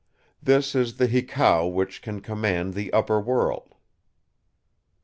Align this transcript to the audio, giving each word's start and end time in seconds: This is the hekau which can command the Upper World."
This 0.41 0.73
is 0.73 0.97
the 0.97 1.07
hekau 1.07 1.71
which 1.71 2.01
can 2.01 2.21
command 2.21 2.73
the 2.73 2.91
Upper 2.91 3.19
World." 3.21 3.75